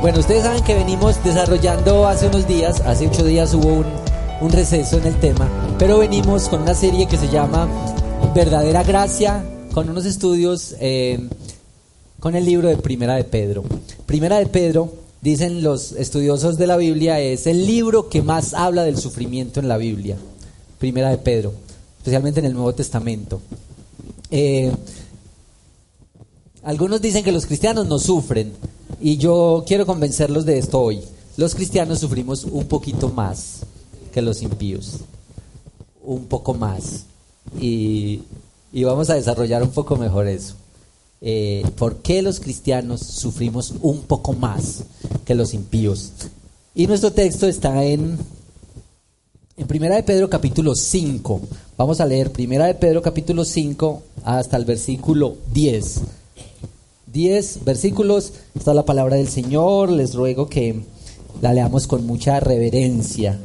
[0.00, 3.86] Bueno, ustedes saben que venimos desarrollando hace unos días, hace ocho días hubo un,
[4.40, 5.46] un receso en el tema,
[5.78, 7.68] pero venimos con una serie que se llama
[8.34, 11.28] Verdadera Gracia, con unos estudios eh,
[12.18, 13.62] con el libro de Primera de Pedro.
[14.06, 14.90] Primera de Pedro,
[15.20, 19.68] dicen los estudiosos de la Biblia, es el libro que más habla del sufrimiento en
[19.68, 20.16] la Biblia.
[20.78, 21.52] Primera de Pedro,
[21.98, 23.42] especialmente en el Nuevo Testamento.
[24.30, 24.72] Eh,
[26.62, 28.54] algunos dicen que los cristianos no sufren
[29.00, 31.02] y yo quiero convencerlos de esto hoy.
[31.36, 33.60] Los cristianos sufrimos un poquito más
[34.12, 34.98] que los impíos,
[36.02, 37.04] un poco más.
[37.58, 38.22] Y,
[38.72, 40.54] y vamos a desarrollar un poco mejor eso.
[41.22, 44.84] Eh, ¿Por qué los cristianos sufrimos un poco más
[45.24, 46.12] que los impíos?
[46.74, 48.16] Y nuestro texto está en,
[49.56, 51.40] en Primera de Pedro capítulo 5.
[51.76, 56.00] Vamos a leer Primera de Pedro capítulo 5 hasta el versículo 10.
[57.12, 60.80] 10 versículos, está la palabra del Señor, les ruego que
[61.42, 63.38] la leamos con mucha reverencia.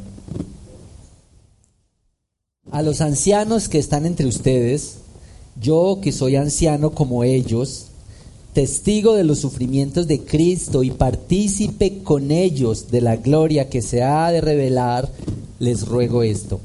[2.70, 4.98] A los ancianos que están entre ustedes,
[5.60, 7.86] yo que soy anciano como ellos,
[8.52, 14.02] testigo de los sufrimientos de Cristo y partícipe con ellos de la gloria que se
[14.02, 15.10] ha de revelar,
[15.58, 16.60] les ruego esto.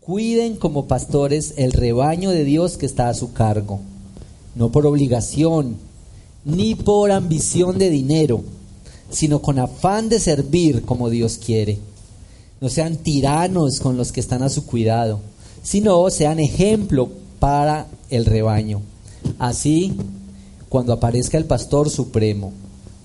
[0.00, 3.80] Cuiden como pastores el rebaño de Dios que está a su cargo,
[4.54, 5.76] no por obligación,
[6.46, 8.42] ni por ambición de dinero,
[9.10, 11.78] sino con afán de servir como Dios quiere.
[12.60, 15.20] No sean tiranos con los que están a su cuidado,
[15.62, 17.10] sino sean ejemplo
[17.40, 18.80] para el rebaño.
[19.40, 19.94] Así,
[20.68, 22.52] cuando aparezca el pastor supremo,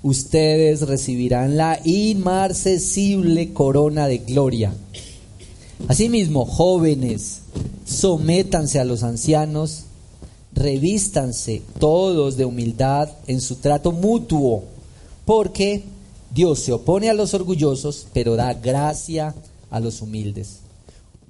[0.04, 4.72] ustedes recibirán la inmarcesible corona de gloria.
[5.88, 7.40] Asimismo, jóvenes,
[7.86, 9.86] sométanse a los ancianos,
[10.54, 14.64] revístanse todos de humildad en su trato mutuo,
[15.26, 15.84] porque
[16.34, 19.36] Dios se opone a los orgullosos, pero da gracia
[19.70, 20.60] a los humildes.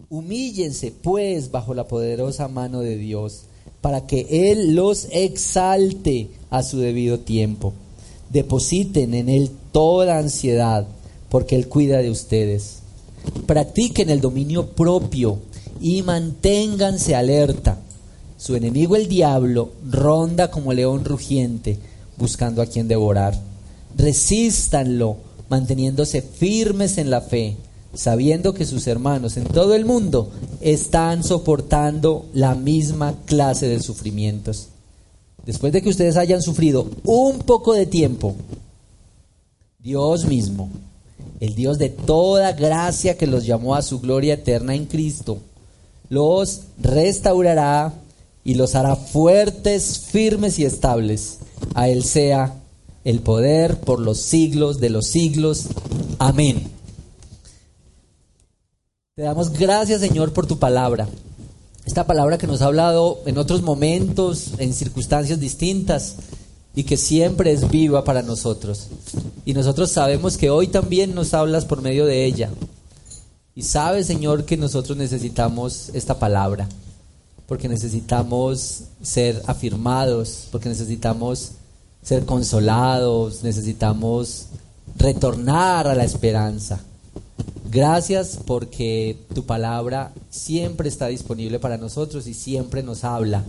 [0.10, 3.44] Humíllense, pues, bajo la poderosa mano de Dios,
[3.80, 7.74] para que Él los exalte a su debido tiempo.
[8.30, 10.88] Depositen en Él toda ansiedad,
[11.30, 12.80] porque Él cuida de ustedes.
[13.46, 15.40] Practiquen el dominio propio
[15.80, 17.80] y manténganse alerta.
[18.42, 21.78] Su enemigo el diablo ronda como león rugiente,
[22.18, 23.40] buscando a quien devorar.
[23.96, 27.56] Resístanlo, manteniéndose firmes en la fe,
[27.94, 34.70] sabiendo que sus hermanos en todo el mundo están soportando la misma clase de sufrimientos.
[35.46, 38.34] Después de que ustedes hayan sufrido un poco de tiempo,
[39.78, 40.68] Dios mismo,
[41.40, 45.38] el Dios de toda gracia que los llamó a su gloria eterna en Cristo,
[46.10, 48.01] los restaurará
[48.44, 51.40] y los hará fuertes, firmes y estables.
[51.74, 52.56] A Él sea
[53.04, 55.68] el poder por los siglos de los siglos.
[56.20, 56.70] Amén.
[59.16, 61.08] Te damos gracias, Señor, por tu palabra.
[61.86, 66.16] Esta palabra que nos ha hablado en otros momentos, en circunstancias distintas,
[66.76, 68.88] y que siempre es viva para nosotros.
[69.46, 72.50] Y nosotros sabemos que hoy también nos hablas por medio de ella.
[73.56, 76.70] Y sabes, Señor, que nosotros necesitamos esta palabra,
[77.52, 81.52] porque necesitamos ser afirmados, porque necesitamos
[82.02, 84.46] ser consolados, necesitamos
[84.96, 86.80] retornar a la esperanza.
[87.70, 93.44] Gracias porque tu palabra siempre está disponible para nosotros y siempre nos habla.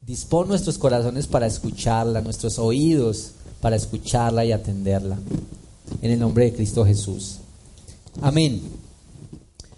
[0.00, 5.18] Dispón nuestros corazones para escucharla, nuestros oídos para escucharla y atenderla.
[6.00, 7.40] En el nombre de Cristo Jesús.
[8.22, 8.62] Amén.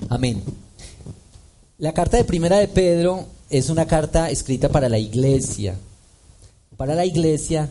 [0.09, 0.41] Amén.
[1.81, 5.79] La carta de primera de Pedro es una carta escrita para la iglesia.
[6.77, 7.71] Para la iglesia.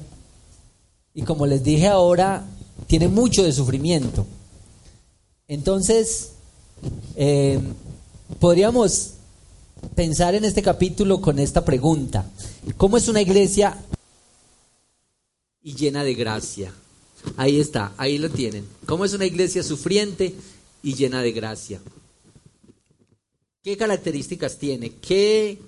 [1.14, 2.44] Y como les dije ahora,
[2.88, 4.26] tiene mucho de sufrimiento.
[5.48, 6.32] Entonces,
[7.16, 7.60] eh,
[8.40, 9.12] podríamos
[9.94, 12.26] pensar en este capítulo con esta pregunta.
[12.78, 13.78] ¿Cómo es una iglesia
[15.62, 16.74] y llena de gracia?
[17.38, 18.66] Ahí está, ahí lo tienen.
[18.88, 20.34] ¿Cómo es una iglesia sufriente
[20.82, 21.80] y llena de gracia?
[23.62, 24.94] ¿Qué características tiene?
[24.96, 25.60] ¿Qué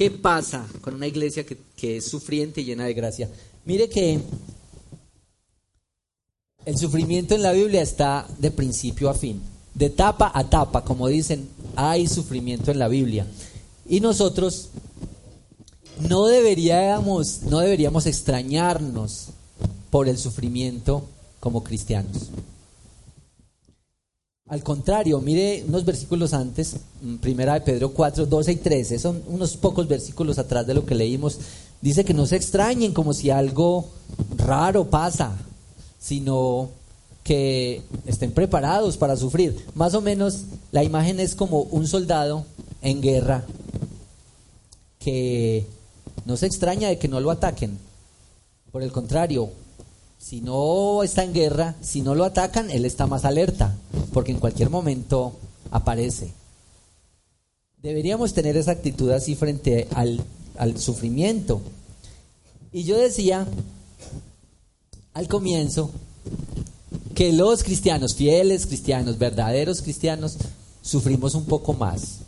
[0.00, 3.28] ¿Qué pasa con una iglesia que, que es sufriente y llena de gracia?
[3.66, 4.18] Mire que
[6.64, 9.42] el sufrimiento en la Biblia está de principio a fin,
[9.74, 13.26] de tapa a tapa, como dicen, hay sufrimiento en la Biblia.
[13.86, 14.70] Y nosotros
[16.08, 19.26] no deberíamos, no deberíamos extrañarnos
[19.90, 21.04] por el sufrimiento
[21.40, 22.30] como cristianos.
[24.50, 29.22] Al contrario, mire unos versículos antes, mm, primera de Pedro 4, 12 y 13, son
[29.28, 31.38] unos pocos versículos atrás de lo que leímos.
[31.80, 33.86] Dice que no se extrañen como si algo
[34.36, 35.36] raro pasa,
[36.00, 36.68] sino
[37.22, 39.56] que estén preparados para sufrir.
[39.76, 40.40] Más o menos
[40.72, 42.44] la imagen es como un soldado
[42.82, 43.44] en guerra
[44.98, 45.64] que
[46.24, 47.78] no se extraña de que no lo ataquen.
[48.72, 49.50] Por el contrario,
[50.18, 53.76] si no está en guerra, si no lo atacan, él está más alerta,
[54.12, 55.34] porque en cualquier momento
[55.70, 56.32] aparece.
[57.82, 60.22] Deberíamos tener esa actitud así frente al,
[60.78, 61.62] sufrimiento.
[62.72, 63.46] Y yo decía
[65.14, 65.90] al comienzo
[67.14, 70.36] que los cristianos, fieles cristianos, verdaderos cristianos,
[70.82, 72.18] sufrimos un poco más.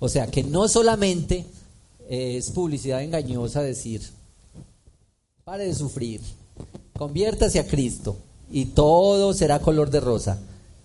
[0.00, 1.46] O sea, que no solamente
[2.08, 4.02] es publicidad engañosa decir,
[5.44, 6.20] pare de sufrir,
[6.98, 8.16] conviértase a Cristo
[8.50, 10.38] y todo será color de rosa.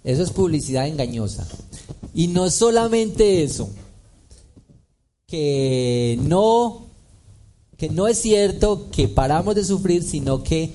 [0.03, 1.47] Eso es publicidad engañosa.
[2.13, 3.69] Y no solamente eso,
[5.27, 6.87] que no,
[7.77, 10.73] que no es cierto que paramos de sufrir, sino que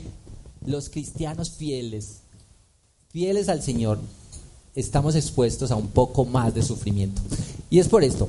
[0.64, 2.20] los cristianos fieles,
[3.08, 3.98] fieles al Señor,
[4.74, 7.20] estamos expuestos a un poco más de sufrimiento.
[7.68, 8.28] Y es por esto.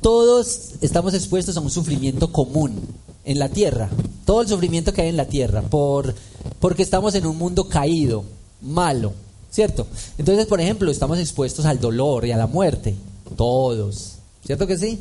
[0.00, 2.80] Todos estamos expuestos a un sufrimiento común
[3.24, 3.90] en la tierra,
[4.24, 6.14] todo el sufrimiento que hay en la tierra, por,
[6.58, 8.24] porque estamos en un mundo caído,
[8.62, 9.12] malo,
[9.50, 9.86] ¿cierto?
[10.18, 12.94] Entonces, por ejemplo, estamos expuestos al dolor y a la muerte,
[13.36, 15.00] todos, ¿cierto que sí?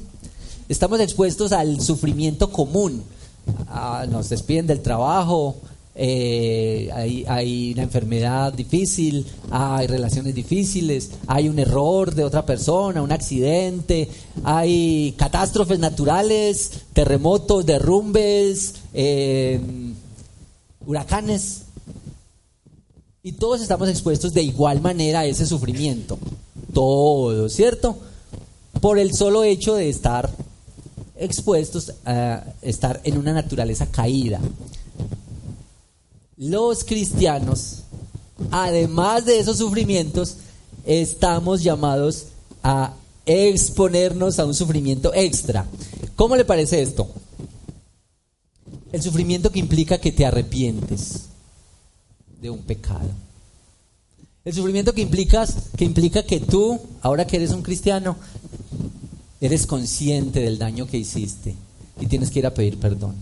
[0.67, 3.03] Estamos expuestos al sufrimiento común,
[4.09, 5.55] nos despiden del trabajo,
[6.01, 13.01] eh, hay, hay, una enfermedad difícil, hay relaciones difíciles, hay un error de otra persona,
[13.01, 14.07] un accidente,
[14.45, 19.59] hay catástrofes naturales, terremotos, derrumbes, eh,
[20.85, 21.63] huracanes.
[23.21, 26.17] Y todos estamos expuestos de igual manera a ese sufrimiento.
[26.73, 27.97] Todos, ¿cierto?
[28.79, 30.29] Por el solo hecho de estar
[31.17, 34.39] expuestos a estar en una naturaleza caída.
[36.37, 37.79] Los cristianos,
[38.51, 40.37] además de esos sufrimientos,
[40.85, 42.27] estamos llamados
[42.63, 42.93] a
[43.25, 45.65] exponernos a un sufrimiento extra.
[46.15, 47.09] ¿Cómo le parece esto?
[48.93, 51.28] El sufrimiento que implica que te arrepientes
[52.41, 53.09] de un pecado.
[54.45, 58.15] El sufrimiento que, implicas, que implica que tú, ahora que eres un cristiano,
[59.41, 61.55] eres consciente del daño que hiciste
[61.99, 63.15] y tienes que ir a pedir perdón.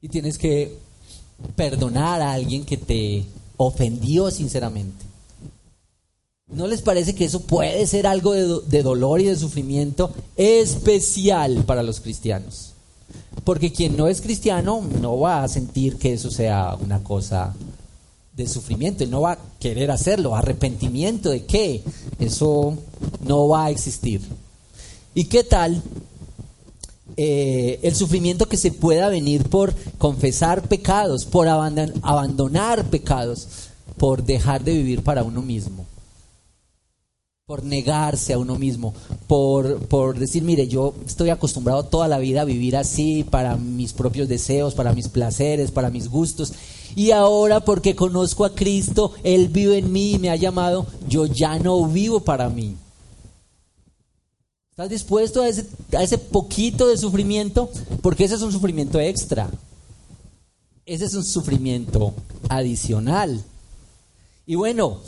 [0.00, 0.78] Y tienes que
[1.56, 3.24] perdonar a alguien que te
[3.56, 5.04] ofendió sinceramente.
[6.48, 11.64] ¿No les parece que eso puede ser algo de, de, dolor y de sufrimiento especial
[11.64, 12.75] para los cristianos?
[13.44, 17.54] Porque quien no es cristiano no va a sentir que eso sea una cosa
[18.36, 20.36] de sufrimiento y no va a querer hacerlo.
[20.36, 21.82] Arrepentimiento de qué?
[22.18, 22.76] Eso
[23.24, 24.20] no va a existir.
[25.14, 25.82] ¿Y qué tal
[27.16, 33.48] eh, el sufrimiento que se pueda venir por confesar pecados, por abandonar pecados,
[33.96, 35.85] por dejar de vivir para uno mismo?
[37.46, 38.92] Por negarse a uno mismo,
[39.28, 43.92] por, por, decir, mire, yo estoy acostumbrado toda la vida a vivir así, para mis
[43.92, 46.52] propios deseos, para mis placeres, para mis gustos,
[46.96, 51.26] y ahora porque conozco a Cristo, Él vive en mí y me ha llamado, yo
[51.26, 52.74] ya no vivo para mí.
[54.70, 57.70] ¿Estás dispuesto a ese, a ese poquito de sufrimiento?
[58.02, 59.48] Porque ese es un sufrimiento extra.
[60.84, 62.12] Ese es un sufrimiento
[62.48, 63.40] adicional.
[64.46, 64.98] Y bueno,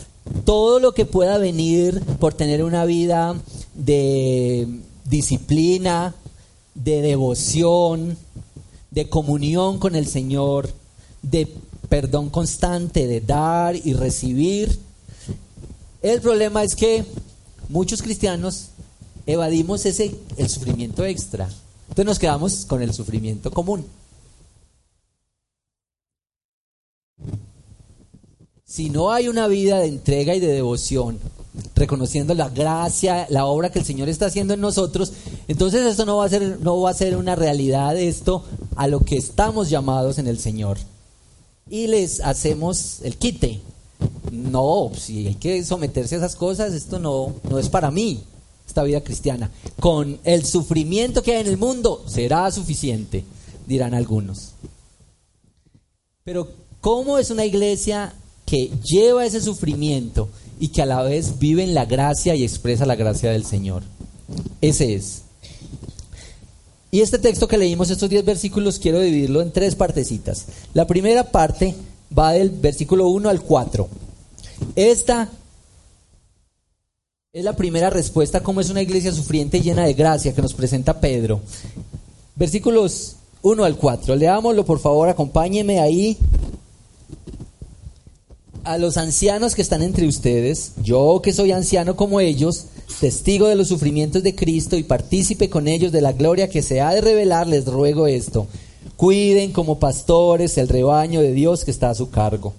[0.45, 3.35] todo lo que pueda venir por tener una vida
[3.75, 4.67] de
[5.05, 6.15] disciplina,
[6.75, 8.17] de devoción,
[8.91, 10.71] de comunión con el Señor,
[11.23, 11.49] de
[11.89, 14.79] perdón constante, de dar y recibir.
[16.03, 17.05] El problema es que
[17.69, 18.69] muchos cristianos
[19.27, 21.49] evadimos ese, el sufrimiento extra.
[21.89, 23.85] Entonces nos quedamos con el sufrimiento común.
[28.69, 31.19] Si no hay una vida de entrega y de devoción,
[31.75, 35.15] reconociendo la gracia, la obra que el Señor está haciendo en nosotros,
[35.49, 38.45] entonces esto no va a ser, no va a ser una realidad esto
[38.77, 40.77] a lo que estamos llamados en el Señor.
[41.71, 43.63] Y les hacemos el quite.
[44.31, 48.23] No, si hay que someterse a esas cosas, esto no, no es para mí.
[48.67, 49.51] esta vida cristiana.
[49.81, 53.25] Con el sufrimiento que hay en el mundo será suficiente,
[53.67, 54.51] dirán algunos.
[56.23, 56.49] Pero
[56.83, 58.15] ¿cómo es una iglesia
[58.49, 60.29] que lleva ese sufrimiento
[60.59, 63.83] y que a la vez vive en la gracia y expresa la gracia del Señor?
[64.61, 65.23] Ese es.
[66.91, 70.47] Y este texto que leímos, estos 10 versículos, quiero dividirlo en tres partecitas.
[70.73, 71.75] La primera parte
[72.17, 73.89] va del versículo 1 al 4.
[74.75, 75.29] Esta
[77.35, 80.55] es la primera respuesta cómo es una iglesia sufriente y llena de gracia que nos
[80.55, 81.41] presenta Pedro.
[82.37, 84.17] Versículos 1 al 4.
[84.17, 86.17] Leámoslo, por favor, acompáñeme ahí.
[88.65, 92.67] A los ancianos que están entre ustedes, yo que soy anciano como ellos,
[93.01, 96.81] testigo de los sufrimientos de Cristo y partícipe con ellos de la gloria que se
[96.81, 98.47] ha de revelar, les ruego esto.
[98.97, 102.55] Cuiden como pastores el rebaño de Dios que está a su cargo.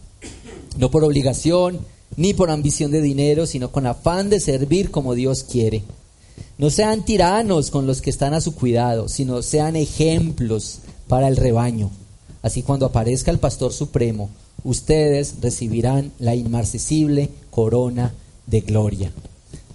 [0.78, 1.80] No por obligación
[2.16, 5.84] ni por ambición de dinero, sino con afán de servir como Dios quiere.
[6.58, 11.38] No sean tiranos con los que están a su cuidado, sino sean ejemplos para el
[11.38, 11.92] rebaño.
[12.42, 14.30] Así cuando aparezca el pastor supremo,
[14.64, 18.14] ustedes recibirán la inmarcesible corona
[18.48, 19.12] de gloria.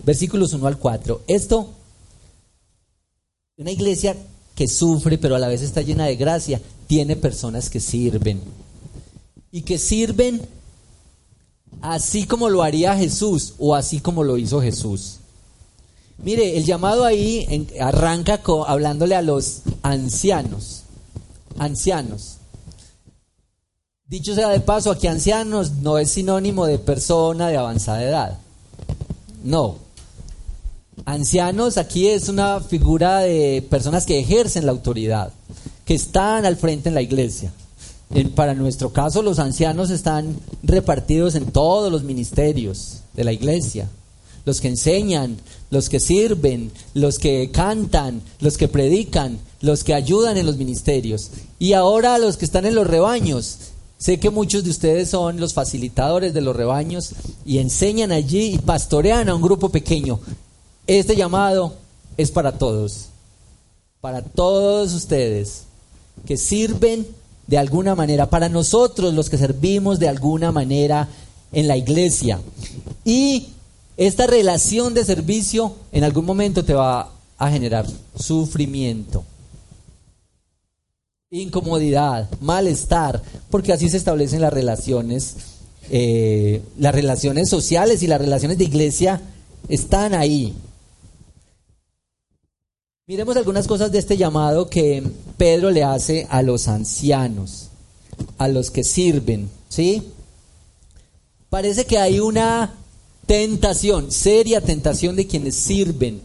[0.05, 1.23] Versículos 1 al 4.
[1.27, 1.69] Esto,
[3.57, 4.17] una iglesia
[4.55, 8.41] que sufre, pero a la vez está llena de gracia, tiene personas que sirven.
[9.51, 10.43] Y que sirven
[11.81, 15.19] así como lo haría Jesús o así como lo hizo Jesús.
[16.19, 20.83] Mire, el llamado ahí arranca hablándole a los ancianos.
[21.59, 22.39] Ancianos.
[24.07, 28.39] Dicho sea de paso, aquí ancianos no es sinónimo de persona de avanzada edad.
[29.43, 29.77] No.
[31.05, 35.33] Ancianos aquí es una figura de personas que ejercen la autoridad,
[35.85, 37.53] que están al frente en la iglesia
[38.35, 43.89] para nuestro caso, los ancianos están repartidos en todos los ministerios de la iglesia.
[44.45, 45.39] Los que enseñan,
[45.71, 51.31] los que sirven, los que cantan, los que predican, los que ayudan en los ministerios.
[51.59, 53.57] Y ahora los que están en los rebaños.
[54.05, 57.13] Sé que muchos de ustedes son los facilitadores de los rebaños
[57.47, 60.21] y enseñan allí y pastorean a un grupo pequeño.
[60.87, 61.73] Este llamado
[62.19, 63.07] es para todos,
[64.03, 65.63] para todos ustedes
[66.27, 67.07] que sirven
[67.47, 71.09] de alguna manera, para nosotros los que servimos de alguna manera
[71.51, 72.43] en la iglesia.
[73.07, 73.55] Y
[73.97, 79.25] esta relación de servicio en algún momento te va a generar sufrimiento,
[81.31, 85.37] incomodidad, malestar, porque así se establecen las relaciones,
[85.91, 89.21] eh, las relaciones sociales y las relaciones de iglesia
[89.69, 90.55] están ahí.
[93.07, 95.03] Miremos algunas cosas de este llamado que
[95.37, 97.69] Pedro le hace a los ancianos,
[98.39, 100.03] a los que sirven, ¿sí?
[101.51, 102.73] Parece que hay una
[103.27, 106.23] tentación, seria tentación de quienes sirven,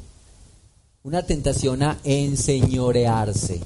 [1.03, 3.59] una tentación a enseñorearse,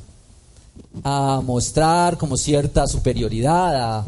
[1.04, 4.06] a mostrar como cierta superioridad,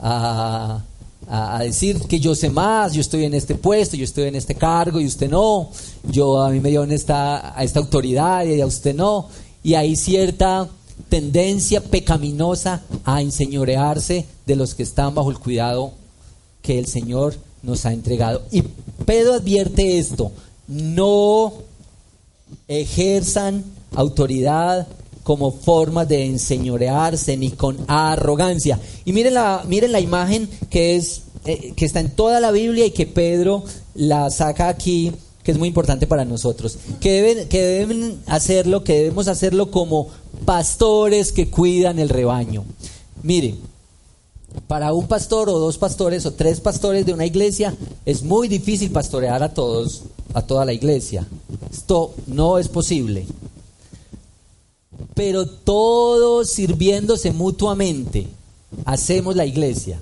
[0.00, 0.84] a
[1.28, 4.54] a, decir que yo sé más, yo estoy en este puesto, yo estoy en este
[4.54, 5.70] cargo y usted no,
[6.04, 9.28] yo a mí me dio esta, a esta autoridad y a usted no,
[9.62, 10.68] y hay cierta
[11.08, 15.92] tendencia pecaminosa a enseñorearse de los que están bajo el cuidado
[16.62, 18.42] que el Señor nos ha entregado.
[18.50, 18.62] Y
[19.04, 20.32] Pedro advierte esto,
[20.68, 21.52] no
[22.68, 24.86] ejerzan autoridad
[25.24, 28.78] como forma de enseñorearse ni con arrogancia.
[29.04, 32.86] Y miren la, miren la imagen que, es, eh, que está en toda la Biblia
[32.86, 33.64] y que Pedro
[33.94, 35.12] la saca aquí,
[35.42, 36.78] que es muy importante para nosotros.
[37.00, 40.08] Que deben, que deben hacerlo, que debemos hacerlo como
[40.44, 42.64] pastores que cuidan el rebaño.
[43.22, 43.54] Mire,
[44.68, 48.90] para un pastor o dos pastores o tres pastores de una iglesia es muy difícil
[48.90, 50.02] pastorear a todos,
[50.34, 51.26] a toda la iglesia.
[51.72, 53.26] Esto no es posible
[55.14, 58.26] pero todos sirviéndose mutuamente,
[58.84, 59.98] hacemos la iglesia,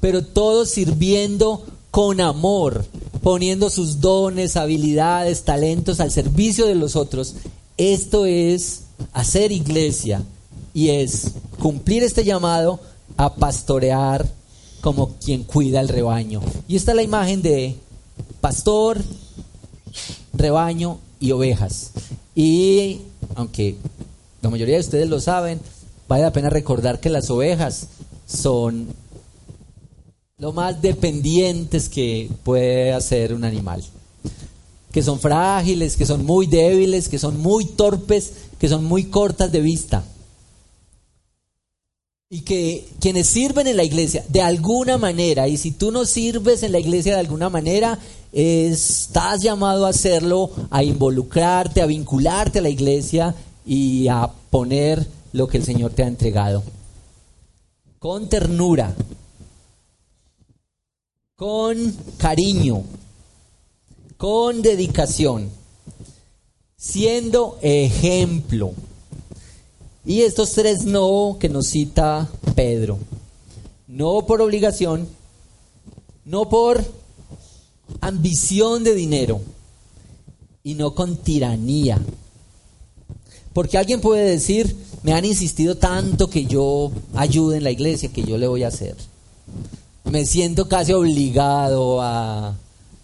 [0.00, 2.84] pero todos sirviendo con amor,
[3.22, 7.34] poniendo sus dones, habilidades, talentos al servicio de los otros.
[7.76, 10.22] Esto es hacer iglesia
[10.72, 12.80] y es cumplir este llamado
[13.16, 14.26] a pastorear
[14.80, 16.40] como quien cuida el rebaño.
[16.68, 17.76] Y esta es la imagen de
[18.40, 19.02] pastor,
[20.32, 21.90] rebaño y ovejas.
[22.34, 23.02] Y
[23.34, 23.76] aunque
[24.42, 25.60] la mayoría de ustedes lo saben,
[26.08, 27.88] vale la pena recordar que las ovejas
[28.26, 28.88] son
[30.38, 33.84] lo más dependientes que puede hacer un animal.
[34.90, 39.52] Que son frágiles, que son muy débiles, que son muy torpes, que son muy cortas
[39.52, 40.02] de vista.
[42.30, 46.62] Y que quienes sirven en la iglesia de alguna manera, y si tú no sirves
[46.62, 47.98] en la iglesia de alguna manera,
[48.32, 53.34] estás llamado a hacerlo, a involucrarte, a vincularte a la iglesia
[53.70, 56.64] y a poner lo que el Señor te ha entregado.
[58.00, 58.92] Con ternura,
[61.36, 62.82] con cariño,
[64.16, 65.50] con dedicación,
[66.76, 68.72] siendo ejemplo.
[70.04, 72.98] Y estos tres no que nos cita Pedro.
[73.86, 75.06] No por obligación,
[76.24, 76.84] no por
[78.00, 79.40] ambición de dinero
[80.64, 82.00] y no con tiranía.
[83.60, 88.22] Porque alguien puede decir, me han insistido tanto que yo ayude en la iglesia, que
[88.22, 88.96] yo le voy a hacer.
[90.04, 92.56] Me siento casi obligado a,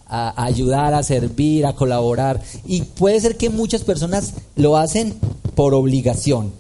[0.07, 2.43] a ayudar, a servir, a colaborar.
[2.65, 5.15] Y puede ser que muchas personas lo hacen
[5.55, 6.55] por obligación.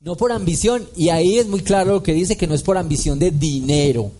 [0.00, 0.86] No por ambición.
[0.94, 4.10] Y ahí es muy claro lo que dice que no es por ambición de dinero.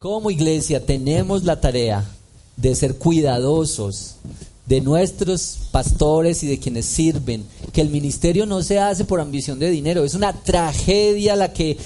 [0.00, 2.04] Como iglesia tenemos la tarea
[2.58, 4.16] de ser cuidadosos
[4.66, 9.58] de nuestros pastores y de quienes sirven, que el ministerio no se hace por ambición
[9.58, 11.78] de dinero, es una tragedia la que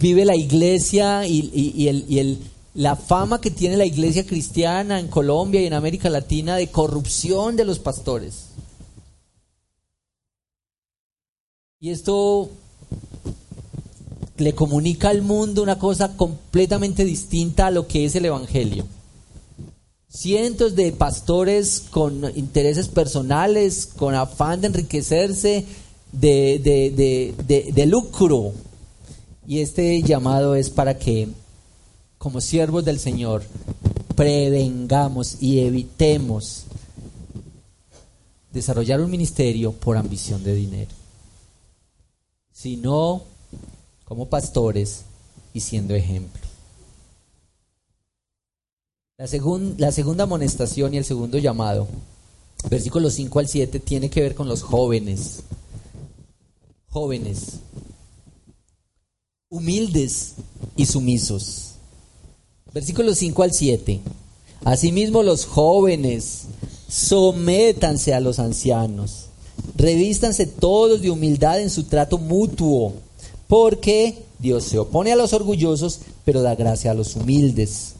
[0.00, 2.40] vive la iglesia y,
[2.74, 7.56] la fama que tiene la iglesia cristiana en Colombia y en América Latina de corrupción
[7.56, 8.46] de los pastores.
[11.80, 12.50] Y esto
[14.36, 18.86] le comunica al mundo una cosa completamente distinta a lo que es el Evangelio.
[20.08, 25.66] Cientos de pastores con intereses personales, con afán de enriquecerse,
[26.12, 27.34] de,
[27.74, 28.52] de lucro.
[29.46, 31.28] Y este llamado es para que,
[32.16, 33.42] como siervos del Señor,
[34.14, 36.64] prevengamos y evitemos
[38.52, 40.90] desarrollar un ministerio por ambición de dinero,
[42.52, 43.22] sino
[44.04, 45.02] como pastores
[45.54, 46.47] y siendo ejemplo.
[49.20, 49.26] La,
[49.90, 51.88] segunda amonestación y el segundo llamado,
[52.70, 55.40] versículos 5 al 7, tiene que ver con los jóvenes.
[56.88, 57.54] Jóvenes,
[59.48, 60.34] humildes
[60.76, 61.72] y sumisos.
[62.72, 64.00] Versículos 5 al 7.
[64.64, 66.44] Asimismo los jóvenes,
[66.88, 69.30] sométanse a los ancianos,
[69.74, 72.92] revístanse todos de humildad en su trato mutuo
[73.48, 77.96] porque Dios se opone a los orgullosos, pero da gracia a los humildes.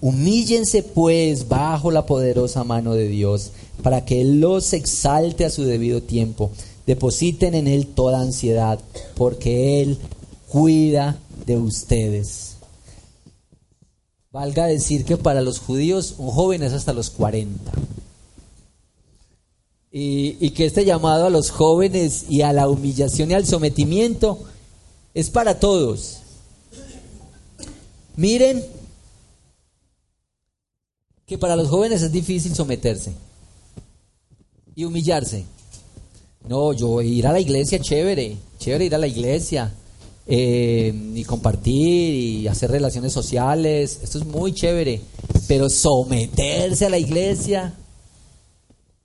[0.00, 3.50] Humíllense pues bajo la poderosa mano de Dios,
[3.82, 6.50] para que Él los exalte a su debido tiempo.
[6.86, 8.78] Depositen en Él toda ansiedad,
[9.16, 9.98] porque Él
[10.48, 12.56] cuida de ustedes.
[14.30, 17.70] Valga decir que para los judíos un joven es hasta los 40.
[19.90, 24.38] Y, y que este llamado a los jóvenes y a la humillación y al sometimiento
[25.12, 26.18] es para todos.
[28.16, 28.64] Miren
[31.32, 33.14] que para los jóvenes es difícil someterse
[34.74, 35.46] y humillarse.
[36.46, 39.72] No, yo ir a la iglesia, chévere, chévere ir a la iglesia
[40.26, 45.00] eh, y compartir y hacer relaciones sociales, esto es muy chévere,
[45.48, 47.72] pero someterse a la iglesia,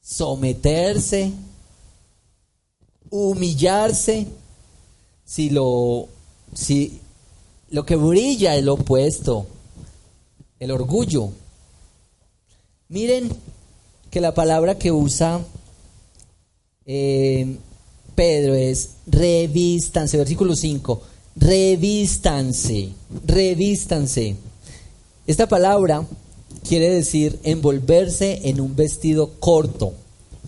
[0.02, 1.32] someterse,
[3.10, 4.28] humillarse,
[5.24, 6.10] si lo,
[6.54, 7.00] si
[7.70, 9.48] lo que brilla es lo opuesto,
[10.60, 11.32] el orgullo.
[12.90, 13.30] Miren
[14.10, 15.42] que la palabra que usa
[16.86, 17.58] eh,
[18.16, 21.02] Pedro es revístanse, versículo 5,
[21.36, 22.90] revístanse,
[23.26, 24.36] revístanse.
[25.28, 26.06] Esta palabra
[26.68, 29.94] quiere decir envolverse en un vestido corto,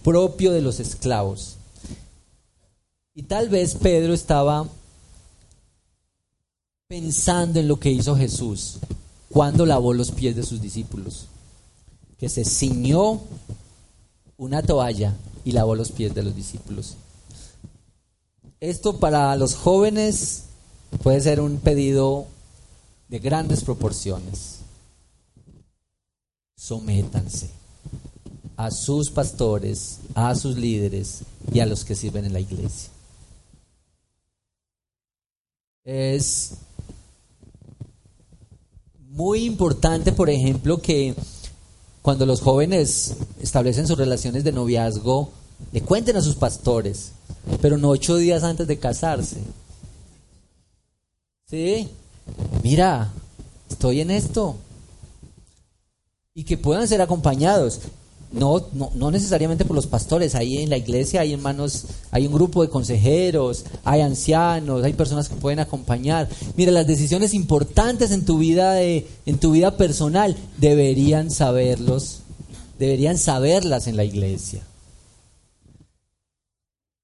[0.03, 1.57] propio de los esclavos.
[3.13, 4.67] Y tal vez Pedro estaba
[6.87, 8.77] pensando en lo que hizo Jesús
[9.29, 11.27] cuando lavó los pies de sus discípulos,
[12.19, 13.21] que se ciñó
[14.37, 16.95] una toalla y lavó los pies de los discípulos.
[18.59, 20.43] Esto para los jóvenes
[21.01, 22.27] puede ser un pedido
[23.07, 24.59] de grandes proporciones.
[26.57, 27.49] Sométanse
[28.57, 31.21] a sus pastores, a sus líderes
[31.53, 32.89] y a los que sirven en la iglesia
[35.89, 36.53] es
[39.09, 41.15] muy importante, por ejemplo, que
[42.01, 45.31] cuando los jóvenes establecen sus relaciones de noviazgo,
[45.71, 47.11] le cuenten a sus pastores,
[47.61, 49.37] pero no ocho días antes de casarse.
[51.47, 51.89] ¿Sí?
[52.63, 53.11] Mira,
[53.69, 54.55] estoy en esto.
[56.33, 57.79] Y que puedan ser acompañados.
[58.31, 62.33] No, no, no necesariamente por los pastores, ahí en la iglesia hay hermanos, hay un
[62.33, 66.29] grupo de consejeros, hay ancianos, hay personas que pueden acompañar.
[66.55, 72.19] Mira, las decisiones importantes en tu vida en tu vida personal deberían saberlos,
[72.77, 74.61] deberían saberlas en la iglesia.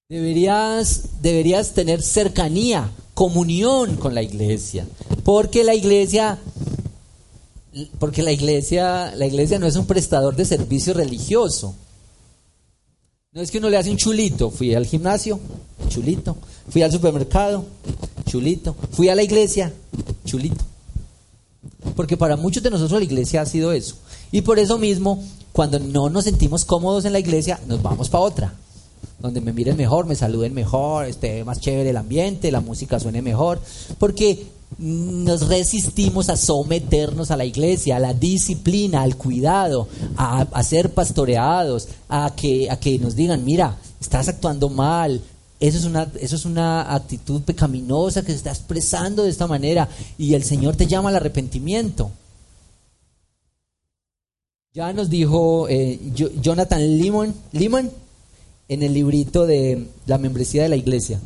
[0.08, 4.86] Deberías, deberías tener cercanía, comunión con la iglesia,
[5.24, 6.38] porque la iglesia
[8.00, 11.76] porque la iglesia, la iglesia no es un prestador de servicio religioso.
[13.32, 14.50] No es que uno le hace un chulito.
[14.50, 15.40] Fui al gimnasio,
[15.90, 16.38] chulito.
[16.70, 17.66] Fui al supermercado,
[18.26, 18.76] chulito.
[18.92, 19.74] Fui a la iglesia,
[20.24, 20.64] chulito.
[21.96, 23.96] Porque para muchos de nosotros la iglesia ha sido eso.
[24.32, 28.24] Y por eso mismo, cuando no nos sentimos cómodos en la iglesia, nos vamos para
[28.24, 28.54] otra.
[29.26, 33.24] Donde me miren mejor, me saluden mejor, esté más chévere el ambiente, la música suene
[33.24, 33.60] mejor.
[33.98, 34.46] Porque
[34.78, 41.88] nos resistimos a someternos a la iglesia, a la disciplina, al cuidado, a, ser pastoreados,
[42.08, 45.22] a que, a que nos digan, mira, estás actuando mal,
[45.60, 49.90] eso es, una, eso es una actitud pecaminosa que se está expresando de esta manera
[50.18, 52.12] y el Señor te llama al arrepentimiento.
[54.74, 57.90] Ya nos dijo eh, Jonathan Limon, Limon
[58.68, 61.20] en el librito de la membresía de la iglesia.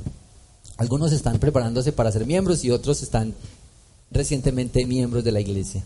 [0.77, 3.33] Algunos están preparándose para ser miembros y otros están
[4.11, 5.83] recientemente miembros de la iglesia.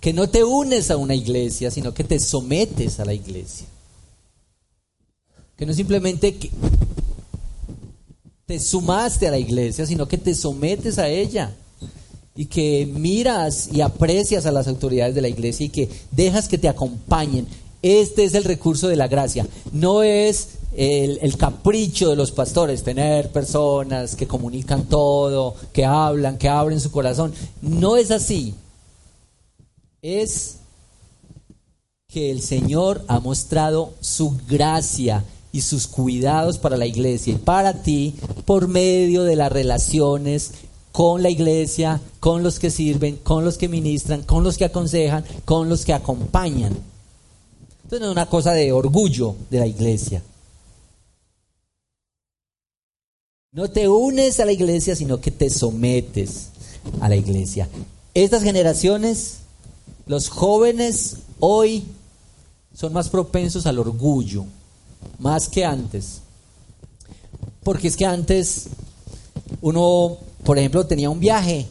[0.00, 3.66] Que no te unes a una iglesia, sino que te sometes a la iglesia.
[5.56, 6.36] Que no simplemente
[8.46, 11.54] te sumaste a la iglesia, sino que te sometes a ella.
[12.34, 16.58] Y que miras y aprecias a las autoridades de la iglesia y que dejas que
[16.58, 17.46] te acompañen.
[17.82, 19.46] Este es el recurso de la gracia.
[19.72, 26.48] No es el, capricho de los pastores, tener personas que comunican todo, que hablan, que
[26.48, 27.32] abren su corazón.
[27.62, 28.54] No es así.
[30.02, 30.56] Es
[32.08, 37.82] que el Señor ha mostrado su gracia y sus cuidados para la iglesia y para
[37.82, 38.14] ti
[38.44, 40.52] por medio de las relaciones
[40.92, 45.24] con la iglesia, con los que sirven, con los que ministran, con los que aconsejan,
[45.44, 46.76] con los que acompañan.
[47.88, 50.22] Entonces no es una cosa de orgullo de la iglesia.
[53.50, 56.50] No te unes a la iglesia, sino que te sometes
[57.00, 57.66] a la iglesia.
[58.12, 59.38] Estas generaciones,
[60.04, 61.84] los jóvenes hoy
[62.74, 64.44] son más propensos al orgullo,
[65.18, 66.20] más que antes.
[67.64, 68.66] Porque es que antes
[69.62, 71.66] uno, por ejemplo, tenía un viaje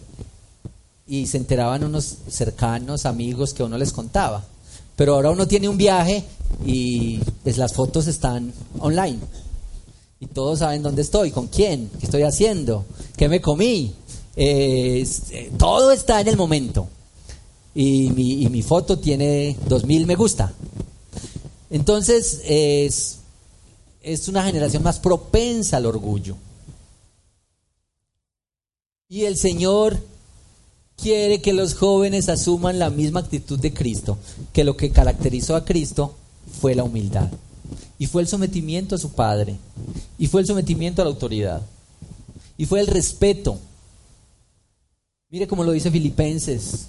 [1.05, 4.43] y se enteraban unos cercanos, amigos que uno les contaba.
[4.97, 6.23] Pero ahora uno tiene un viaje
[6.65, 9.19] y pues las fotos están online.
[10.19, 12.83] Y todos saben dónde estoy, con quién, qué estoy haciendo,
[13.15, 13.93] qué me comí.
[14.35, 15.07] Eh,
[15.57, 16.89] todo está en el momento.
[17.75, 20.51] Y mi, foto tiene 2000 me gusta.
[21.69, 23.19] Entonces es,
[24.01, 26.35] es una generación más propensa al orgullo.
[29.07, 29.99] Y el Señor
[30.97, 34.17] quiere que los jóvenes asuman la misma actitud de Cristo,
[34.51, 36.15] que lo que caracterizó a Cristo
[36.59, 37.29] fue la humildad.
[37.99, 39.55] Y fue el sometimiento a su padre.
[40.17, 41.61] Y fue el sometimiento a la autoridad.
[42.57, 43.59] Y fue el respeto.
[45.29, 46.87] Mire cómo lo dice Filipenses,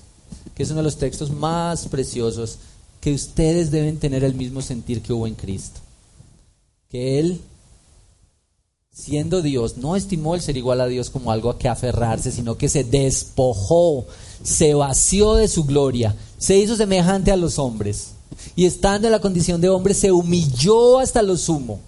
[0.55, 2.59] que es uno de los textos más preciosos,
[3.01, 5.81] que ustedes deben tener el mismo sentir que hubo en Cristo.
[6.89, 7.41] Que Él,
[8.99, 12.57] siendo Dios, no estimó el ser igual a Dios como algo a que aferrarse, sino
[12.57, 14.07] que se despojó,
[14.43, 18.13] se vació de su gloria, se hizo semejante a los hombres
[18.57, 21.81] y estando en la condición de hombre se humilló hasta lo sumo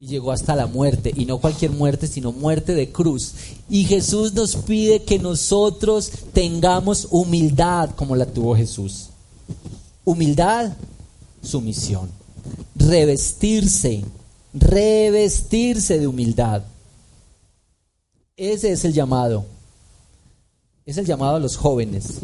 [0.00, 3.34] y llegó hasta la muerte, y no cualquier muerte, sino muerte de cruz.
[3.68, 9.08] Y Jesús nos pide que nosotros tengamos humildad como la tuvo Jesús.
[10.04, 10.72] Humildad,
[11.42, 12.10] sumisión.
[12.76, 14.04] Revestirse,
[14.60, 16.62] revestirse de humildad.
[18.36, 19.44] Ese es el llamado.
[20.86, 22.20] Es el llamado a los jóvenes.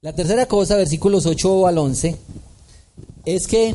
[0.00, 2.16] La tercera cosa, versículos 8 al 11,
[3.26, 3.74] es que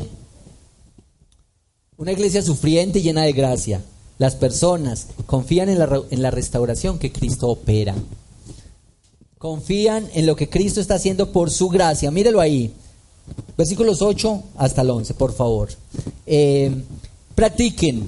[1.96, 3.82] una iglesia sufriente y llena de gracia,
[4.18, 7.94] las personas confían en la, en la restauración que Cristo opera.
[9.38, 12.10] Confían en lo que Cristo está haciendo por su gracia.
[12.10, 12.72] Mírelo ahí.
[13.56, 15.68] Versículos 8 hasta el 11, por favor.
[16.26, 16.70] Eh,
[17.34, 18.06] practiquen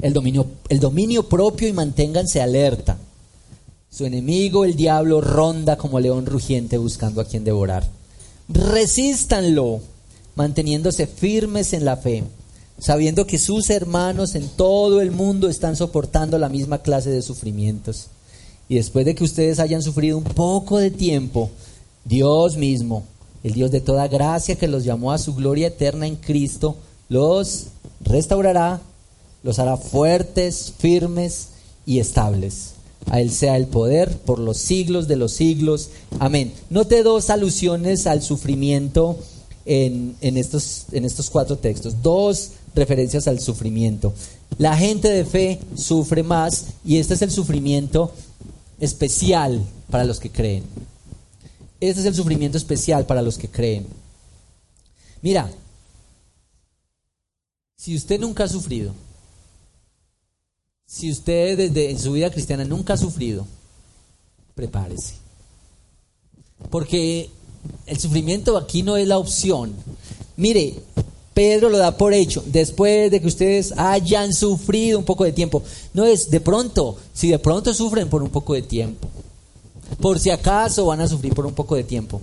[0.00, 2.98] el dominio, el dominio propio y manténganse alerta.
[3.90, 7.88] Su enemigo, el diablo, ronda como león rugiente buscando a quien devorar.
[8.48, 9.80] Resístanlo,
[10.34, 12.24] manteniéndose firmes en la fe,
[12.78, 18.08] sabiendo que sus hermanos en todo el mundo están soportando la misma clase de sufrimientos.
[18.68, 21.50] Y después de que ustedes hayan sufrido un poco de tiempo,
[22.04, 23.04] Dios mismo
[23.44, 26.76] el Dios de toda gracia que los llamó a su gloria eterna en Cristo,
[27.08, 27.66] los
[28.00, 28.80] restaurará,
[29.42, 31.48] los hará fuertes, firmes
[31.86, 32.72] y estables.
[33.06, 35.90] A Él sea el poder por los siglos de los siglos.
[36.18, 36.52] Amén.
[36.68, 39.18] Note dos alusiones al sufrimiento
[39.64, 42.02] en, estos, en estos cuatro textos.
[42.02, 44.12] Dos referencias al sufrimiento.
[44.58, 48.12] La gente de fe sufre más y este es el sufrimiento
[48.80, 50.64] especial para los que creen.
[51.80, 53.86] Este es el sufrimiento especial para los que creen.
[55.22, 55.50] Mira,
[57.76, 58.92] si usted nunca ha sufrido,
[60.86, 63.46] si usted desde en su vida cristiana nunca ha sufrido,
[64.54, 65.14] prepárese.
[66.70, 67.30] Porque
[67.86, 69.74] el sufrimiento aquí no es la opción.
[70.36, 70.74] Mire,
[71.34, 75.62] Pedro lo da por hecho, después de que ustedes hayan sufrido un poco de tiempo.
[75.94, 79.08] No es de pronto, si de pronto sufren por un poco de tiempo.
[80.00, 82.20] Por si acaso van a sufrir por un poco de tiempo.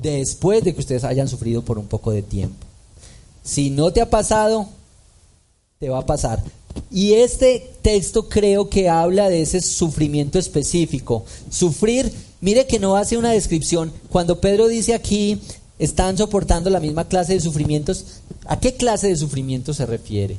[0.00, 2.66] Después de que ustedes hayan sufrido por un poco de tiempo.
[3.42, 4.68] Si no te ha pasado,
[5.78, 6.42] te va a pasar.
[6.90, 11.24] Y este texto creo que habla de ese sufrimiento específico.
[11.50, 13.92] Sufrir, mire que no hace una descripción.
[14.10, 15.40] Cuando Pedro dice aquí,
[15.78, 20.36] están soportando la misma clase de sufrimientos, ¿a qué clase de sufrimiento se refiere?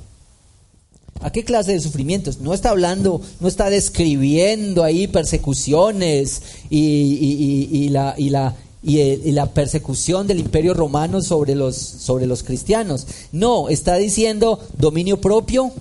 [1.22, 2.40] ¿A qué clase de sufrimientos?
[2.40, 10.74] No está hablando, no está describiendo ahí persecuciones y, la, y la, persecución del imperio
[10.74, 13.08] romano sobre los cristianos.
[13.32, 15.72] No, está diciendo dominio propio,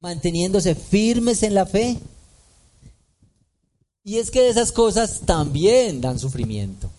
[0.00, 1.98] manteniéndose firmes en la fe.
[4.04, 6.90] Y es que esas cosas también dan sufrimiento.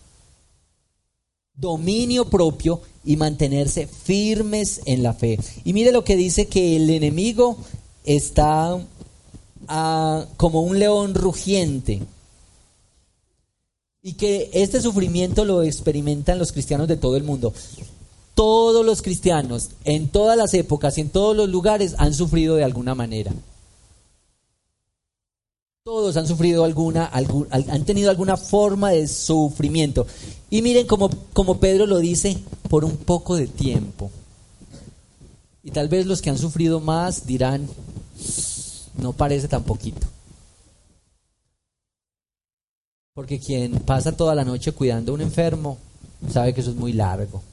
[1.57, 5.39] Dominio propio y mantenerse firmes en la fe.
[5.63, 7.57] Y mire lo que dice que el enemigo
[8.03, 8.77] está
[9.67, 12.01] ah, como un león rugiente
[14.01, 17.53] y que este sufrimiento lo experimentan los cristianos de todo el mundo.
[18.35, 22.63] Todos los cristianos, en todas las épocas y en todos los lugares, han sufrido de
[22.63, 23.31] alguna manera.
[25.85, 30.07] Todos han sufrido alguna, han tenido alguna forma de sufrimiento.
[30.49, 32.39] Y miren como, como Pedro lo dice,
[32.71, 34.09] por un poco de tiempo.
[35.61, 37.69] Y tal vez los que han sufrido más dirán,
[38.97, 40.07] no parece tan poquito.
[43.13, 45.77] Porque quien pasa toda la noche cuidando a un enfermo
[46.31, 47.43] sabe que eso es muy largo,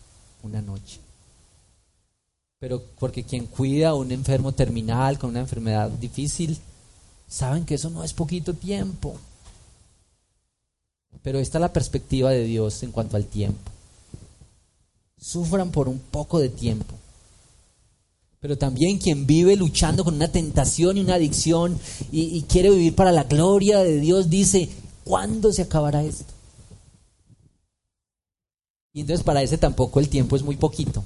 [0.42, 1.00] una noche.
[2.58, 6.58] Pero porque quien cuida a un enfermo terminal con una enfermedad difícil,
[7.32, 9.16] saben que eso no es poquito tiempo.
[11.22, 13.70] Pero esta es la perspectiva de Dios en cuanto al tiempo.
[15.18, 16.94] Sufran por un poco de tiempo.
[18.40, 21.78] Pero también quien vive luchando con una tentación y una adicción
[22.10, 24.68] y, y quiere vivir para la gloria de Dios dice,
[25.04, 26.32] ¿Cuándo se acabará esto?
[28.92, 31.02] Y entonces para ese tampoco el tiempo es muy poquito.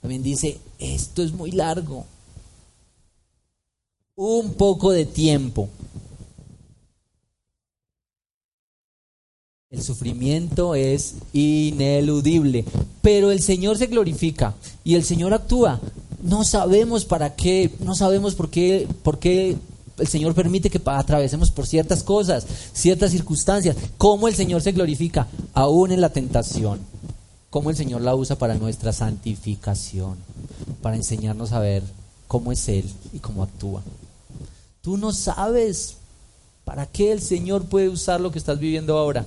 [0.00, 2.04] También dice, esto es muy largo.
[4.18, 5.68] Un poco de tiempo.
[9.68, 12.64] El sufrimiento es ineludible,
[13.02, 15.80] pero el Señor se glorifica y el Señor actúa.
[16.22, 19.58] No sabemos para qué, no sabemos por qué, por qué
[19.98, 23.76] el Señor permite que atravesemos por ciertas cosas, ciertas circunstancias.
[23.98, 25.26] ¿Cómo el Señor se glorifica?
[25.52, 26.80] Aún en la tentación.
[27.50, 30.16] ¿Cómo el Señor la usa para nuestra santificación?
[30.80, 31.82] Para enseñarnos a ver
[32.28, 33.82] cómo es Él y cómo actúa.
[34.86, 35.96] Tú no sabes
[36.64, 39.26] para qué el Señor puede usar lo que estás viviendo ahora.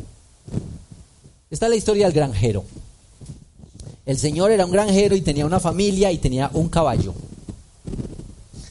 [1.50, 2.64] Esta es la historia del granjero.
[4.06, 7.14] El Señor era un granjero y tenía una familia y tenía un caballo.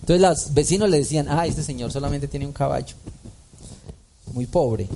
[0.01, 2.97] Entonces los vecinos le decían, ah, este señor solamente tiene un caballo,
[4.33, 4.89] muy pobre.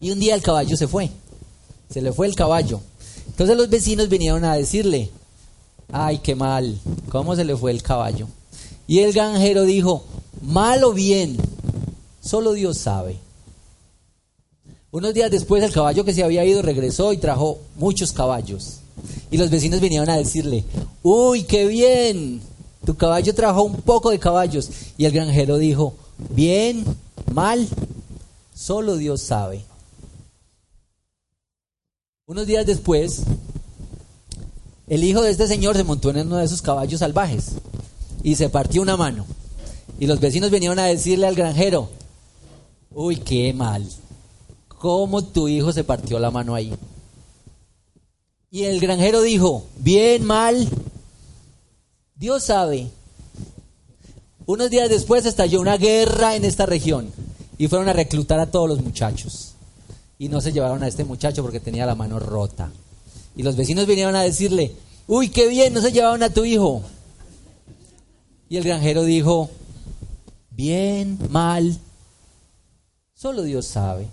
[0.00, 1.08] Y un día el caballo se fue,
[1.88, 2.80] se le fue el caballo.
[3.28, 5.08] Entonces los vecinos vinieron a decirle,
[5.92, 8.26] ay, qué mal, ¿cómo se le fue el caballo?
[8.88, 10.02] Y el granjero dijo,
[10.48, 11.36] mal o bien,
[12.22, 13.18] solo Dios sabe.
[14.90, 18.78] Unos días después el caballo que se había ido regresó y trajo muchos caballos.
[19.30, 20.64] Y los vecinos vinieron a decirle,
[21.02, 22.40] uy, qué bien,
[22.86, 24.70] tu caballo trajo un poco de caballos.
[24.96, 25.94] Y el granjero dijo,
[26.30, 26.84] bien,
[27.30, 27.68] mal,
[28.54, 29.66] solo Dios sabe.
[32.26, 33.22] Unos días después,
[34.86, 37.50] el hijo de este señor se montó en uno de esos caballos salvajes
[38.22, 39.26] y se partió una mano.
[39.98, 41.88] Y los vecinos vinieron a decirle al granjero,
[42.90, 43.84] uy, qué mal,
[44.68, 46.72] ¿cómo tu hijo se partió la mano ahí?
[48.50, 50.68] Y el granjero dijo, bien, mal,
[52.14, 52.90] Dios sabe.
[54.46, 57.12] Unos días después estalló una guerra en esta región
[57.58, 59.54] y fueron a reclutar a todos los muchachos.
[60.18, 62.70] Y no se llevaron a este muchacho porque tenía la mano rota.
[63.36, 64.74] Y los vecinos vinieron a decirle,
[65.06, 66.82] uy, qué bien, no se llevaron a tu hijo.
[68.48, 69.50] Y el granjero dijo,
[70.58, 71.78] bien, mal,
[73.14, 74.08] solo Dios sabe.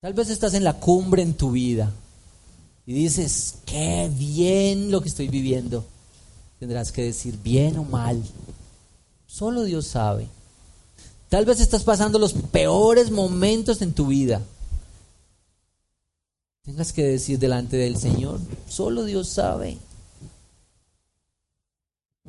[0.00, 1.92] Tal vez estás en la cumbre en tu vida
[2.84, 5.84] y dices, qué bien lo que estoy viviendo.
[6.58, 8.20] Tendrás que decir, bien o mal,
[9.28, 10.26] solo Dios sabe.
[11.28, 14.42] Tal vez estás pasando los peores momentos en tu vida.
[16.64, 19.78] Tengas que decir delante del Señor, solo Dios sabe.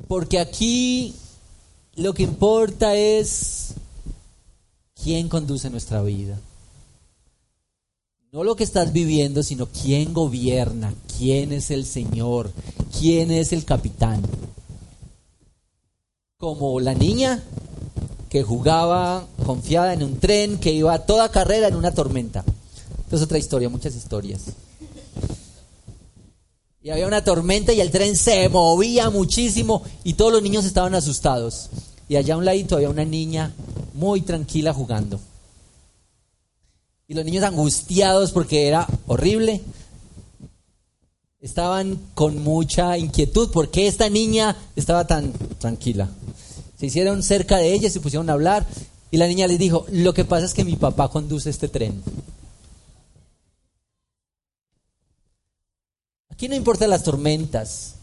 [0.06, 1.16] Porque aquí
[1.96, 3.74] lo que importa es
[5.02, 6.38] quién conduce nuestra vida.
[8.32, 12.52] No lo que estás viviendo, sino quién gobierna, quién es el Señor,
[12.98, 14.22] quién es el capitán.
[16.38, 17.42] Como la niña
[18.28, 22.44] que jugaba confiada en un tren que iba a toda carrera en una tormenta.
[23.10, 24.42] Es otra historia, muchas historias.
[26.82, 30.94] Y había una tormenta y el tren se movía muchísimo y todos los niños estaban
[30.94, 31.68] asustados.
[32.08, 33.54] Y allá a un ladito había una niña
[33.92, 35.20] muy tranquila jugando.
[37.06, 39.60] Y los niños angustiados porque era horrible.
[41.40, 46.08] Estaban con mucha inquietud porque esta niña estaba tan tranquila.
[46.78, 48.66] Se hicieron cerca de ella, se pusieron a hablar
[49.10, 52.02] y la niña les dijo, lo que pasa es que mi papá conduce este tren.
[56.40, 57.96] Aquí no importa las tormentas,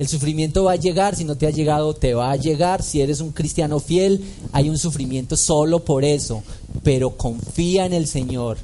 [0.00, 2.82] el sufrimiento va a llegar, si no te ha llegado, te va a llegar.
[2.82, 6.42] Si eres un cristiano fiel, hay un sufrimiento solo por eso.
[6.82, 8.58] Pero confía en el Señor,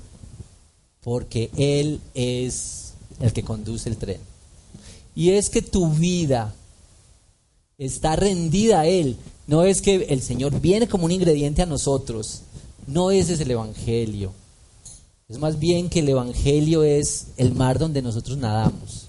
[1.00, 4.18] porque Él es el que conduce el tren.
[5.14, 6.52] Y es que tu vida
[7.78, 9.16] está rendida a Él.
[9.46, 12.40] No es que el Señor viene como un ingrediente a nosotros.
[12.88, 14.32] No ese es el Evangelio.
[15.28, 19.06] Es más bien que el Evangelio es el mar donde nosotros nadamos.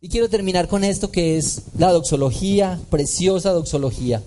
[0.00, 4.22] Y quiero terminar con esto que es la doxología, preciosa doxología.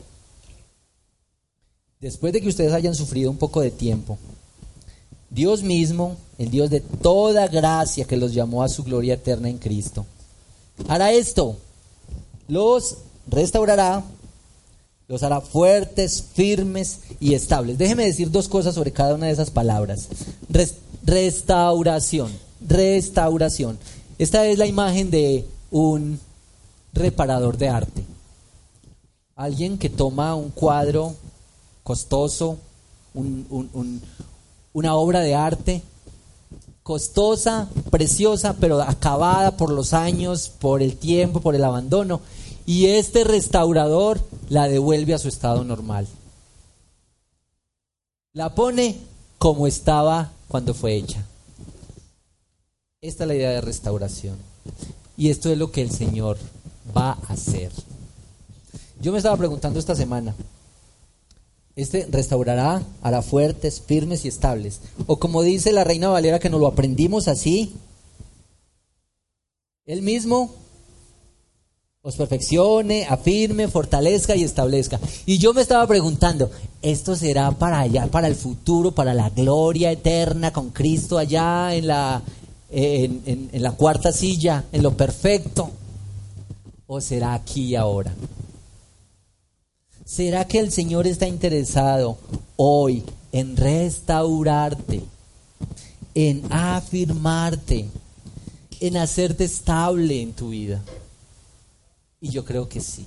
[2.01, 4.17] Después de que ustedes hayan sufrido un poco de tiempo,
[5.29, 9.60] Dios mismo, el Dios de toda gracia que los llamó a su gloria eterna en
[9.60, 10.05] Cristo,
[10.89, 11.55] hará esto,
[12.49, 14.03] los restaurará,
[15.07, 17.77] los hará fuertes, firmes y estables.
[17.77, 20.10] Déjeme decir dos cosas sobre cada una de esas palabras.
[21.05, 22.29] restauración,
[22.67, 23.77] restauración.
[24.17, 26.19] Esta es la imagen de un
[26.93, 28.05] reparador de arte.
[29.36, 31.15] Alguien que toma un cuadro
[31.84, 32.57] costoso,
[34.73, 35.81] una obra de arte
[36.84, 42.21] costosa, preciosa, pero acabada por los años, por el tiempo, por el abandono,
[42.65, 46.07] y este restaurador la devuelve a su estado normal.
[48.34, 48.97] La pone
[49.38, 51.25] como estaba cuando fue hecha.
[53.01, 54.38] Esta es la idea de restauración.
[55.17, 56.38] Y esto es lo que el Señor
[56.95, 57.71] va a hacer.
[59.02, 60.36] Yo me estaba preguntando esta semana,
[61.76, 64.82] este restaurará, hará fuertes, firmes y estables.
[65.08, 67.74] O como dice la Reina Valera que nos lo aprendimos así,
[69.86, 70.54] Él mismo
[72.04, 75.00] os perfeccione, afirme, fortalezca y establezca.
[75.26, 76.50] Y yo me estaba preguntando,
[76.82, 81.88] ¿esto será para allá, para el futuro, para la gloria eterna con Cristo allá en
[81.88, 82.24] la,
[82.71, 85.71] en, la cuarta silla, en lo perfecto?
[86.88, 88.13] ¿O será aquí y ahora?
[90.05, 92.17] ¿Será que el Señor está interesado
[92.55, 95.03] hoy en restaurarte,
[96.15, 97.88] en afirmarte,
[98.79, 100.81] en hacerte estable en tu vida?
[102.19, 103.05] Y yo creo que sí.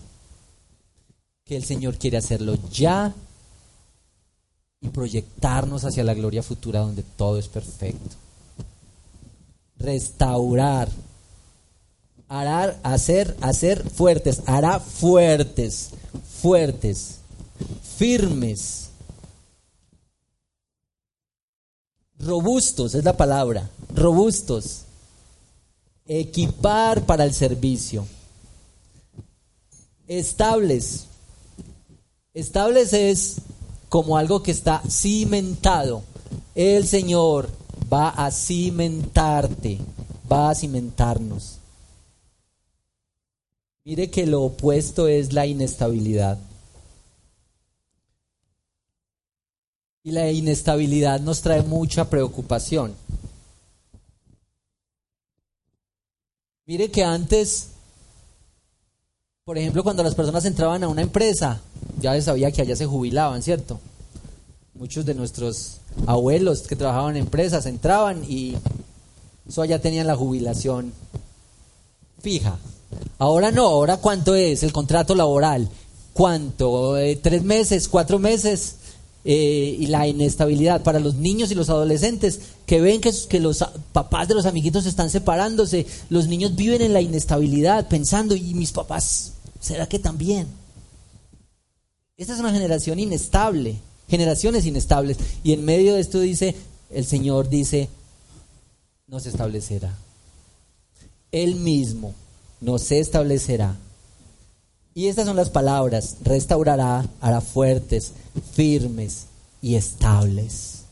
[1.45, 3.15] Que el Señor quiere hacerlo ya
[4.81, 8.24] y proyectarnos hacia la gloria futura donde todo es perfecto
[9.85, 10.89] restaurar,
[12.29, 15.91] hará, hacer, hacer fuertes, hará fuertes,
[16.41, 17.19] fuertes,
[17.97, 18.91] firmes,
[22.19, 24.83] robustos, es la palabra, robustos,
[26.07, 28.07] equipar para el servicio,
[30.07, 31.07] estables,
[32.33, 33.37] estables es
[33.89, 36.03] como algo que está cimentado.
[36.57, 37.49] El Señor
[37.93, 39.79] va a cimentarte,
[40.31, 41.59] va a cimentarnos.
[43.85, 46.39] Mire que lo opuesto es la inestabilidad.
[50.03, 52.95] Y la inestabilidad nos trae mucha preocupación.
[56.67, 57.71] Mire que antes
[59.45, 61.61] Por ejemplo, cuando las personas entraban a una empresa,
[62.01, 63.79] ya se sabía que allá se jubilaban, ¿cierto?
[64.75, 68.57] Muchos de nuestros abuelos que trabajaban en empresas entraban y
[69.49, 70.93] eso allá tenían la jubilación
[72.21, 72.59] fija.
[73.19, 75.69] Ahora no, ahora cuánto es el contrato laboral,
[76.13, 78.77] cuánto, Eh, tres meses, cuatro meses
[79.25, 83.65] eh, y la inestabilidad para los niños y los adolescentes que ven que, que los
[83.93, 88.73] papás de los amiguitos están separándose, los niños viven en la inestabilidad pensando, ¿y mis
[88.73, 89.33] papás?
[89.61, 90.47] ¿Será que también?
[92.17, 93.77] Esta es una generación inestable,
[94.09, 95.19] generaciones inestables.
[95.43, 96.55] Y en medio de esto dice,
[96.91, 97.89] el Señor dice,
[99.07, 99.97] nos establecerá.
[101.33, 102.15] Él mismo
[102.61, 103.77] nos establecerá.
[104.95, 108.13] Y estas son las palabras, restaurará, hará fuertes,
[108.53, 109.27] firmes
[109.61, 110.85] y estables.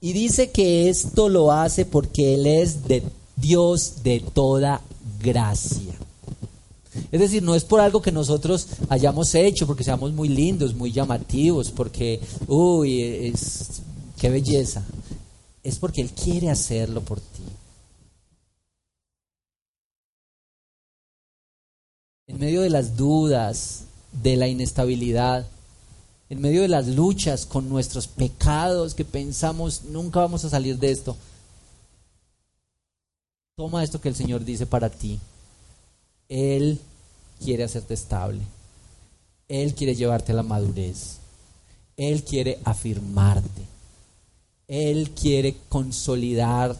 [0.00, 3.02] Y dice que esto lo hace porque Él es de
[3.36, 4.80] Dios de toda
[5.22, 5.94] gracia.
[7.10, 10.92] Es decir, no es por algo que nosotros hayamos hecho, porque seamos muy lindos, muy
[10.92, 13.82] llamativos, porque, uy, es,
[14.18, 14.84] qué belleza.
[15.62, 17.42] Es porque Él quiere hacerlo por ti.
[22.26, 25.46] En medio de las dudas, de la inestabilidad,
[26.28, 30.90] en medio de las luchas con nuestros pecados que pensamos nunca vamos a salir de
[30.90, 31.16] esto,
[33.56, 35.20] toma esto que el Señor dice para ti.
[36.32, 36.80] Él
[37.44, 38.40] quiere hacerte estable.
[39.48, 41.18] Él quiere llevarte a la madurez.
[41.94, 43.62] Él quiere afirmarte.
[44.66, 46.74] Él quiere consolidar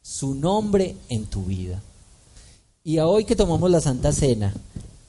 [0.00, 1.82] su nombre en tu vida.
[2.82, 4.54] Y a hoy que tomamos la Santa Cena,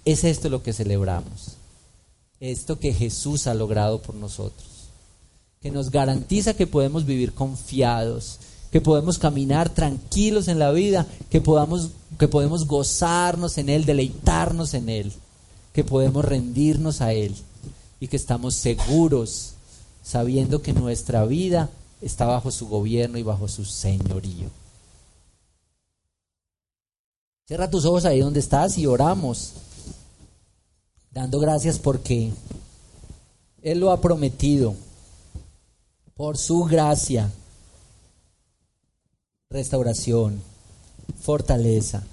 [0.03, 1.53] es esto lo que celebramos.
[2.41, 4.89] Esto que Jesús ha logrado por nosotros.
[5.61, 8.39] Que nos garantiza que podemos vivir confiados,
[8.71, 14.73] que podemos caminar tranquilos en la vida, que podamos que podemos gozarnos en él, deleitarnos
[14.73, 15.13] en él,
[15.73, 17.35] que podemos rendirnos a él
[17.99, 19.53] y que estamos seguros
[20.03, 21.69] sabiendo que nuestra vida
[22.01, 24.49] está bajo su gobierno y bajo su señorío.
[27.47, 29.53] Cierra tus ojos ahí donde estás y oramos,
[31.11, 32.31] dando gracias porque
[33.61, 34.75] Él lo ha prometido,
[36.15, 37.31] por su gracia,
[39.49, 40.41] restauración,
[41.21, 42.03] fortaleza,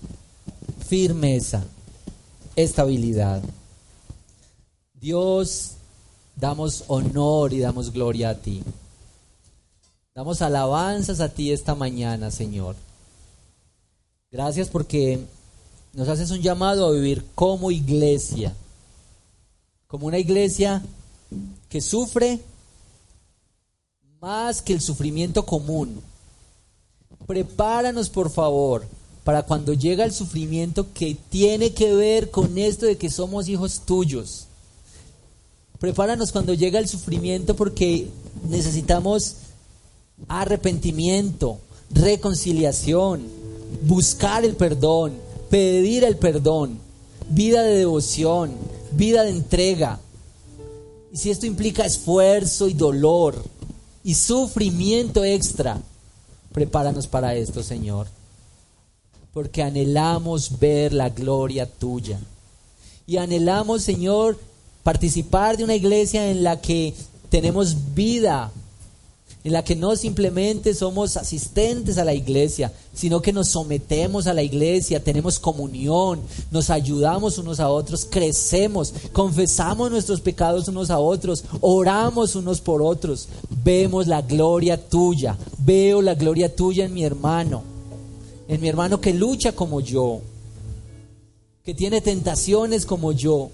[0.86, 1.64] firmeza,
[2.54, 3.42] estabilidad.
[4.92, 5.72] Dios,
[6.36, 8.62] damos honor y damos gloria a ti.
[10.14, 12.76] Damos alabanzas a ti esta mañana, Señor.
[14.30, 15.20] Gracias porque
[15.92, 18.54] nos haces un llamado a vivir como iglesia,
[19.88, 20.82] como una iglesia
[21.68, 22.40] que sufre
[24.20, 26.00] más que el sufrimiento común.
[27.26, 28.84] Prepáranos, por favor,
[29.24, 33.80] para cuando llega el sufrimiento que tiene que ver con esto de que somos hijos
[33.86, 34.46] tuyos.
[35.78, 38.08] Prepáranos cuando llega el sufrimiento porque
[38.48, 39.36] necesitamos
[40.28, 41.58] arrepentimiento,
[41.90, 43.22] reconciliación,
[43.82, 45.14] buscar el perdón,
[45.48, 46.78] pedir el perdón,
[47.30, 48.52] vida de devoción,
[48.92, 49.98] vida de entrega.
[51.12, 53.42] Y si esto implica esfuerzo y dolor
[54.02, 55.80] y sufrimiento extra,
[56.54, 58.06] prepáranos para esto, Señor.
[59.32, 62.20] Porque anhelamos ver la gloria tuya.
[63.08, 64.38] Y anhelamos, Señor,
[64.84, 66.94] participar de una iglesia en la que
[67.28, 68.52] tenemos vida,
[69.44, 74.32] en la que no simplemente somos asistentes a la iglesia, sino que nos sometemos a
[74.32, 76.20] la iglesia, tenemos comunión,
[76.50, 82.80] nos ayudamos unos a otros, crecemos, confesamos nuestros pecados unos a otros, oramos unos por
[82.80, 83.28] otros,
[83.62, 87.62] vemos la gloria tuya, veo la gloria tuya en mi hermano,
[88.48, 90.22] en mi hermano que lucha como yo,
[91.62, 93.50] que tiene tentaciones como yo,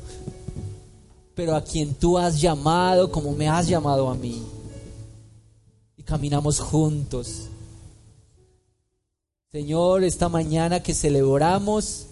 [1.34, 4.40] pero a quien tú has llamado como me has llamado a mí
[6.10, 7.42] caminamos juntos.
[9.52, 12.06] Señor, esta mañana que celebramos,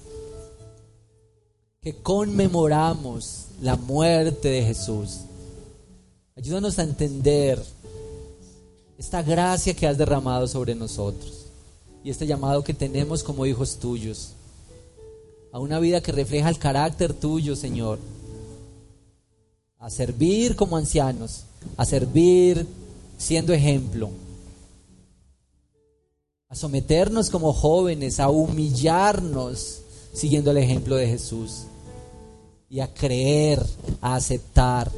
[1.80, 5.22] que conmemoramos la muerte de Jesús,
[6.36, 7.60] ayúdanos a entender
[8.96, 11.46] esta gracia que has derramado sobre nosotros
[12.04, 14.34] y este llamado que tenemos como hijos tuyos
[15.50, 17.98] a una vida que refleja el carácter tuyo, Señor,
[19.80, 21.46] a servir como ancianos,
[21.76, 22.64] a servir
[23.18, 24.10] siendo ejemplo,
[26.48, 29.82] a someternos como jóvenes, a humillarnos
[30.14, 31.64] siguiendo el ejemplo de Jesús
[32.70, 33.62] y a creer,
[34.00, 34.90] a aceptar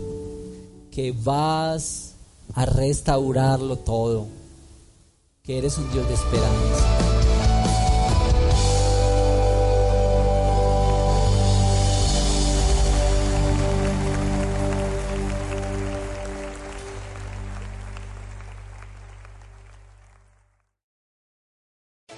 [0.92, 2.12] que vas
[2.54, 4.26] a restaurarlo todo,
[5.42, 6.99] que eres un Dios de esperanza.